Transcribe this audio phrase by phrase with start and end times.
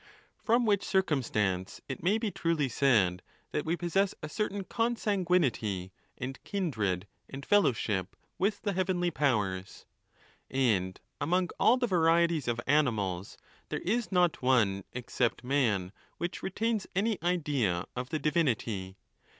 [0.43, 6.43] From which circumstance it may be truly said, that we possess a certain consanguinity, and
[6.43, 9.85] kindred, and fellowship with the heavenly powers,
[10.49, 13.37] And among all the varieties of animals,
[13.69, 18.97] there is not one except man which retains any idea of the Divinity.